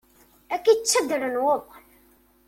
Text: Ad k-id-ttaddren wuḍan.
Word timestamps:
Ad 0.53 0.61
k-id-ttaddren 0.63 1.35
wuḍan. 1.43 1.85